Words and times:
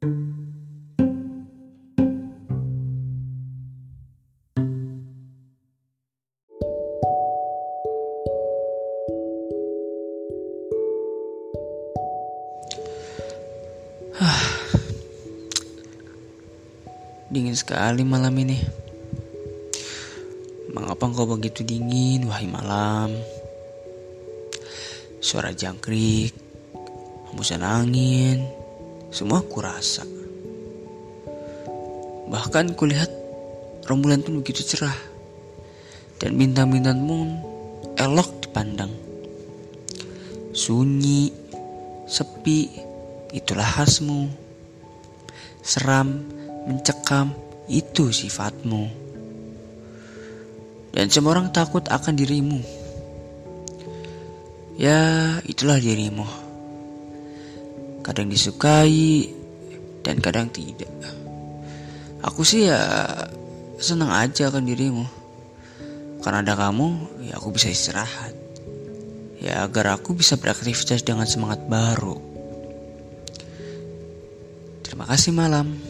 Dingin 0.00 0.16
sekali 17.52 18.00
malam 18.00 18.32
ini. 18.40 18.56
Mengapa 20.72 21.12
engkau 21.12 21.28
begitu 21.28 21.60
dingin, 21.60 22.24
wahai 22.24 22.48
malam? 22.48 23.12
Suara 25.20 25.52
jangkrik, 25.52 26.32
hembusan 27.28 27.60
angin, 27.60 28.59
semua 29.10 29.42
kurasa. 29.42 30.06
Bahkan 32.30 32.78
kulihat 32.78 33.10
rembulan 33.90 34.22
pun 34.22 34.38
begitu 34.38 34.62
cerah. 34.62 34.96
Dan 36.22 36.38
bintang-bintang 36.38 37.02
pun 37.02 37.28
elok 37.98 38.46
dipandang. 38.46 38.92
Sunyi, 40.54 41.34
sepi, 42.06 42.70
itulah 43.34 43.66
khasmu. 43.66 44.30
Seram, 45.60 46.22
mencekam, 46.70 47.34
itu 47.66 48.14
sifatmu. 48.14 48.86
Dan 50.90 51.06
semua 51.10 51.38
orang 51.38 51.50
takut 51.50 51.82
akan 51.86 52.14
dirimu. 52.14 52.60
Ya, 54.78 55.38
itulah 55.46 55.78
dirimu. 55.78 56.49
Kadang 58.00 58.32
disukai 58.32 59.28
dan 60.00 60.18
kadang 60.18 60.48
tidak. 60.48 60.90
Aku 62.20 62.44
sih 62.44 62.68
ya 62.68 62.80
senang 63.80 64.12
aja 64.12 64.52
akan 64.52 64.64
dirimu. 64.64 65.04
Karena 66.20 66.44
ada 66.44 66.52
kamu, 66.52 66.88
ya 67.24 67.40
aku 67.40 67.56
bisa 67.56 67.72
istirahat. 67.72 68.36
Ya 69.40 69.64
agar 69.64 69.96
aku 69.96 70.12
bisa 70.12 70.36
beraktivitas 70.36 71.00
dengan 71.00 71.24
semangat 71.24 71.64
baru. 71.64 72.20
Terima 74.84 75.08
kasih 75.08 75.32
malam. 75.32 75.80